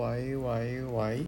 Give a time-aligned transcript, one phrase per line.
[0.00, 1.18] 喂喂喂。